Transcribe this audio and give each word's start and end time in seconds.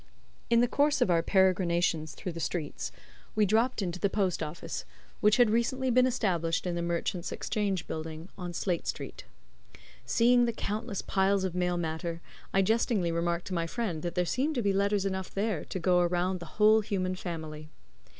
In 0.49 0.61
the 0.61 0.67
course 0.67 0.99
of 0.99 1.11
our 1.11 1.21
peregrinations 1.21 2.15
through 2.15 2.31
the 2.31 2.39
streets, 2.39 2.91
we 3.35 3.45
dropped 3.45 3.83
into 3.83 3.99
the 3.99 4.09
post 4.09 4.41
office, 4.41 4.83
which 5.19 5.37
had 5.37 5.51
recently 5.51 5.91
been 5.91 6.07
established 6.07 6.65
in 6.65 6.73
the 6.73 6.81
Merchants' 6.81 7.31
Exchange 7.31 7.85
Building, 7.85 8.27
on 8.35 8.51
State 8.51 8.87
Street. 8.87 9.25
Seeing 10.03 10.45
the 10.45 10.53
countless 10.53 11.03
piles 11.03 11.43
of 11.43 11.53
mail 11.53 11.77
matter, 11.77 12.19
I 12.51 12.63
jestingly 12.63 13.11
remarked 13.11 13.45
to 13.49 13.53
my 13.53 13.67
friend 13.67 14.01
that 14.01 14.15
there 14.15 14.25
seemed 14.25 14.55
to 14.55 14.63
be 14.63 14.73
letters 14.73 15.05
enough 15.05 15.31
there 15.31 15.63
to 15.65 15.77
go 15.77 15.99
around 15.99 16.39
the 16.39 16.47
whole 16.57 16.81
human 16.81 17.13
family. 17.13 17.69